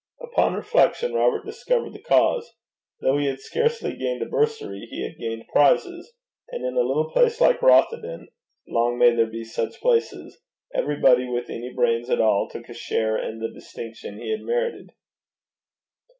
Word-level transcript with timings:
Upon 0.19 0.55
reflection 0.55 1.13
Robert 1.13 1.45
discovered 1.45 1.93
the 1.93 2.01
cause: 2.01 2.51
though 3.01 3.19
he 3.19 3.27
had 3.27 3.39
scarcely 3.39 3.95
gained 3.95 4.23
a 4.23 4.25
bursary, 4.25 4.87
he 4.89 5.03
had 5.07 5.19
gained 5.19 5.47
prizes; 5.49 6.11
and 6.49 6.65
in 6.65 6.73
a 6.75 6.79
little 6.79 7.11
place 7.11 7.39
like 7.39 7.59
Rothieden 7.61 8.25
long 8.67 8.97
may 8.97 9.13
there 9.15 9.27
be 9.29 9.43
such 9.43 9.79
places! 9.79 10.39
everybody 10.73 11.29
with 11.29 11.51
any 11.51 11.71
brains 11.71 12.09
at 12.09 12.19
all 12.19 12.49
took 12.49 12.67
a 12.67 12.73
share 12.73 13.15
in 13.15 13.37
the 13.37 13.51
distinction 13.53 14.17
he 14.17 14.31
had 14.31 14.41
merited. 14.41 14.89